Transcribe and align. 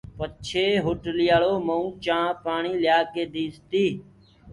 پڇي 0.17 0.65
هوٽلَيآݪو 0.85 1.53
مئونٚ 1.67 1.97
چآنٚه 2.03 2.35
پآڻِيٚ 2.43 2.81
ليآڪي 2.83 3.23
ديٚستيٚ 3.33 3.93